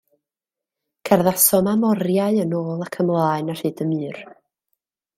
[1.09, 4.23] Cerddasom am oriau yn ôl ac ymlaen ar hyd y mur.